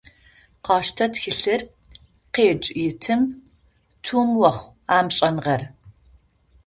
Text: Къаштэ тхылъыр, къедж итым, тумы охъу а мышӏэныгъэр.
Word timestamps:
Къаштэ 0.65 1.05
тхылъыр, 1.13 1.61
къедж 2.35 2.65
итым, 2.87 3.21
тумы 4.03 4.39
охъу 4.49 4.67
а 4.95 4.97
мышӏэныгъэр. 5.05 5.61